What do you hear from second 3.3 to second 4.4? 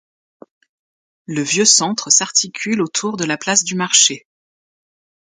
place du marché.